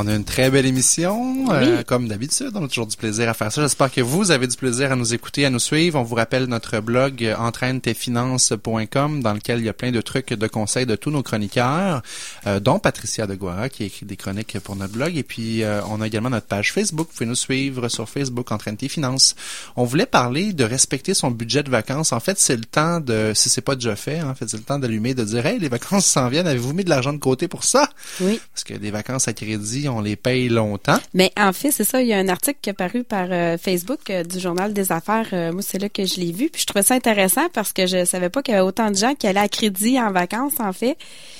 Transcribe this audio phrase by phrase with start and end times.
[0.00, 2.52] On a une très belle émission, euh, comme d'habitude.
[2.54, 3.62] On a toujours du plaisir à faire ça.
[3.62, 5.98] J'espère que vous avez du plaisir à nous écouter, à nous suivre.
[5.98, 10.32] On vous rappelle notre blog euh, entraîne-tes-finances.com dans lequel il y a plein de trucs,
[10.32, 12.02] de conseils de tous nos chroniqueurs,
[12.46, 15.16] euh, dont Patricia de Guara qui écrit des chroniques pour notre blog.
[15.16, 17.08] Et puis, on a également notre page Facebook.
[17.08, 19.34] Vous pouvez nous suivre sur Facebook, Entraîne tes finances.
[19.74, 22.12] On voulait parler de respecter son budget de vacances.
[22.12, 24.58] En fait, c'est le temps de, si c'est pas déjà fait, hein, en fait, c'est
[24.58, 26.46] le temps d'allumer, de dire, hey, les vacances s'en viennent.
[26.46, 27.90] Avez-vous mis de l'argent de côté pour ça?
[28.20, 28.40] Oui.
[28.54, 30.98] Parce que des vacances à crédit, on les paye longtemps.
[31.14, 32.00] Mais en fait, c'est ça.
[32.00, 34.92] Il y a un article qui est paru par euh, Facebook euh, du Journal des
[34.92, 35.28] Affaires.
[35.32, 36.48] Euh, moi, c'est là que je l'ai vu.
[36.48, 38.96] Puis je trouvais ça intéressant parce que je savais pas qu'il y avait autant de
[38.96, 40.96] gens qui allaient à crédit en vacances, en fait.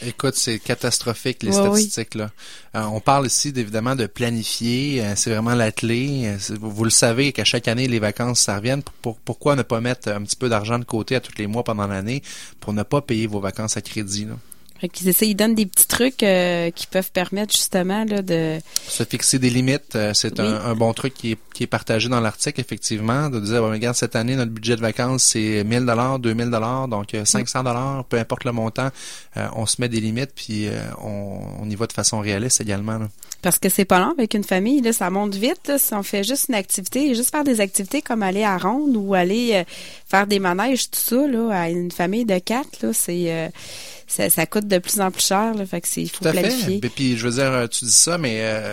[0.06, 2.30] Écoute, c'est catastrophique, les statistiques, là.
[2.74, 5.02] on parle ici, évidemment, de planifier.
[5.16, 6.36] c'est vraiment la clé.
[6.60, 8.78] Vous, le savez qu'à chaque année, les vacances, ça revient.
[9.02, 11.86] pourquoi ne pas mettre un petit peu d'argent de côté à tous les mois pendant
[11.86, 12.22] l'année
[12.60, 14.34] pour ne pas payer vos vacances à crédit, là?
[14.82, 19.50] Ils donnent des petits trucs euh, qui peuvent permettre justement là, de se fixer des
[19.50, 19.96] limites.
[19.96, 23.62] Euh, c'est un, bon truc qui est, qui est partagé dans l'article effectivement, de dire
[23.62, 27.62] regarde cette année notre budget de vacances c'est 1000 dollars, 2000 dollars, donc 500 euh,
[27.62, 28.88] dollars, peu importe le montant,
[29.54, 30.68] on se met des limites puis
[31.02, 32.98] on, on, y va de façon réaliste également.
[33.42, 35.72] Parce que c'est pas long avec une famille, là, ça monte vite.
[35.78, 39.14] si on fait juste une activité, juste faire des activités comme aller à ronde ou
[39.14, 39.64] aller
[40.08, 43.50] faire des manèges, tout ça, là, à une famille de quatre, là, c'est
[44.08, 45.54] ça, ça, coûte de plus en plus cher.
[45.54, 46.80] Là, fait que c'est, il faut planifier.
[46.80, 46.88] Fait.
[46.88, 48.72] Puis, je veux dire, tu dis ça, mais euh,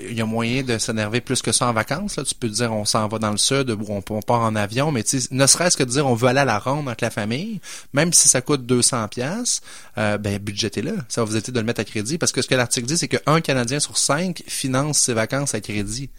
[0.00, 2.16] il y a moyen de s'énerver plus que ça en vacances.
[2.16, 2.24] Là.
[2.24, 4.92] Tu peux dire on s'en va dans le sud ou on, on part en avion,
[4.92, 7.60] mais ne serait-ce que de dire on veut aller à la ronde avec la famille,
[7.92, 9.60] même si ça coûte 200 pièces,
[9.98, 10.96] euh, ben budgétez-le.
[11.08, 12.96] Ça va vous aider de le mettre à crédit parce que ce que l'article dit,
[12.96, 16.10] c'est qu'un Canadien sur cinq finance ses vacances à crédit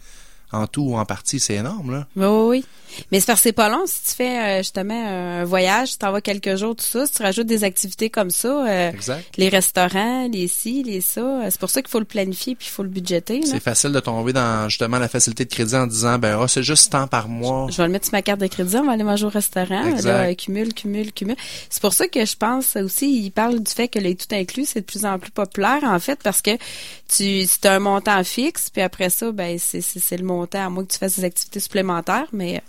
[0.52, 2.06] en tout ou en partie, c'est énorme, là.
[2.16, 2.64] Oui, oui, oui.
[3.10, 3.84] Mais c'est c'est pas long.
[3.86, 7.14] Si tu fais euh, justement un voyage, tu t'en vas quelques jours, tout ça, si
[7.14, 8.92] tu rajoutes des activités comme ça, euh,
[9.36, 12.68] les restaurants, les ci, les ça, euh, c'est pour ça qu'il faut le planifier puis
[12.68, 13.40] il faut le budgéter.
[13.44, 16.62] C'est facile de tomber dans justement la facilité de crédit en disant ben oh, c'est
[16.62, 17.68] juste tant par mois.
[17.70, 19.84] Je, vais le mettre sur ma carte de crédit, on va aller manger au restaurant,
[20.02, 21.36] là, cumule, cumule, cumule.
[21.70, 24.66] C'est pour ça que je pense aussi, il parle du fait que les tout inclus
[24.66, 26.56] c'est de plus en plus populaire en fait parce que
[27.08, 30.84] tu c'est un montant fixe puis après ça ben c'est c'est le montant à moins
[30.84, 32.62] que tu fasses des activités supplémentaires mais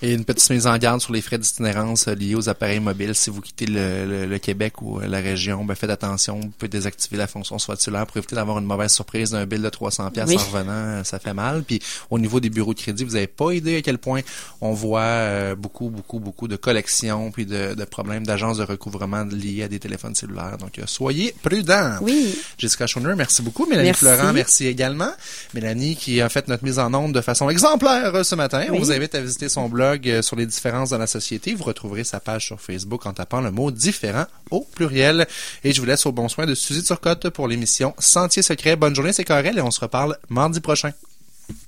[0.00, 3.14] et une petite mise en garde sur les frais d'itinérance euh, liés aux appareils mobiles.
[3.14, 6.38] Si vous quittez le, Québec ou euh, la région, ben faites attention.
[6.40, 9.68] Vous pouvez désactiver la fonction soit-il pour éviter d'avoir une mauvaise surprise d'un bill de
[9.68, 10.72] 300 pièces en revenant.
[10.72, 11.64] Euh, ça fait mal.
[11.64, 14.20] Puis au niveau des bureaux de crédit, vous n'avez pas idée à quel point
[14.60, 19.68] on voit beaucoup, beaucoup, beaucoup de collections puis de, problèmes d'agences de recouvrement liés à
[19.68, 20.58] des téléphones cellulaires.
[20.58, 21.96] Donc soyez prudents.
[22.02, 22.38] Oui.
[22.56, 23.66] Jessica Schoner, merci beaucoup.
[23.66, 25.10] Mélanie Florent, merci également.
[25.54, 28.66] Mélanie qui a fait notre mise en onde de façon exemplaire ce matin.
[28.72, 31.54] On vous invite à visiter son blog euh, sur les différences dans la société.
[31.54, 35.26] Vous retrouverez sa page sur Facebook en tapant le mot différent au pluriel.
[35.64, 38.76] Et je vous laisse au bon soin de Suzy Turcotte pour l'émission Sentier secret.
[38.76, 40.92] Bonne journée, c'est Corel et on se reparle mardi prochain.